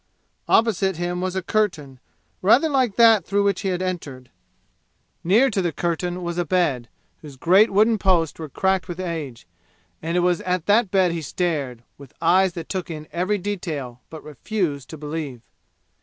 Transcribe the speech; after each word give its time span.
Opposite 0.47 0.97
him 0.97 1.21
was 1.21 1.35
a 1.35 1.43
curtain, 1.43 1.99
rather 2.41 2.67
like 2.67 2.95
that 2.95 3.23
through 3.23 3.43
which 3.43 3.61
he 3.61 3.67
had 3.67 3.83
entered. 3.83 4.31
Near 5.23 5.51
to 5.51 5.61
the 5.61 5.71
curtain 5.71 6.23
was 6.23 6.39
a 6.39 6.43
bed, 6.43 6.89
whose 7.17 7.35
great 7.37 7.69
wooden 7.69 7.99
posts 7.99 8.39
were 8.39 8.49
cracked 8.49 8.87
with 8.87 8.99
age. 8.99 9.45
And 10.01 10.17
it 10.17 10.21
was 10.21 10.41
at 10.41 10.65
the 10.65 10.87
bed 10.89 11.11
he 11.11 11.21
stared, 11.21 11.83
with 11.99 12.15
eyes 12.19 12.53
that 12.53 12.67
took 12.67 12.89
in 12.89 13.07
every 13.13 13.37
detail 13.37 14.01
but 14.09 14.23
refused 14.23 14.89
to 14.89 14.97
believe. 14.97 15.43